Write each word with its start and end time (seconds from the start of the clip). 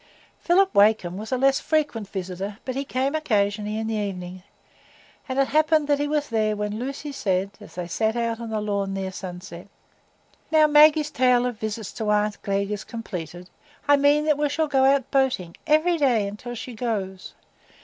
Philip 0.39 0.73
Wakem 0.73 1.15
was 1.15 1.31
a 1.31 1.37
less 1.37 1.59
frequent 1.59 2.09
visitor, 2.09 2.57
but 2.65 2.73
he 2.73 2.83
came 2.83 3.13
occasionally 3.13 3.77
in 3.77 3.85
the 3.85 3.93
evening, 3.93 4.41
and 5.29 5.37
it 5.37 5.49
happened 5.49 5.87
that 5.87 5.99
he 5.99 6.07
was 6.07 6.29
there 6.29 6.55
when 6.55 6.79
Lucy 6.79 7.11
said, 7.11 7.51
as 7.61 7.75
they 7.75 7.85
sat 7.87 8.15
out 8.15 8.39
on 8.39 8.49
the 8.49 8.59
lawn, 8.61 8.95
near 8.95 9.11
sunset,— 9.11 9.67
"Now 10.49 10.65
Maggie's 10.65 11.11
tale 11.11 11.45
of 11.45 11.59
visits 11.59 11.91
to 11.93 12.09
aunt 12.09 12.41
Glegg 12.41 12.71
is 12.71 12.83
completed, 12.83 13.47
I 13.87 13.95
mean 13.95 14.25
that 14.25 14.39
we 14.39 14.49
shall 14.49 14.65
go 14.67 14.85
out 14.85 15.11
boating 15.11 15.55
every 15.67 15.99
day 15.99 16.27
until 16.27 16.55
she 16.55 16.73
goes. 16.73 17.35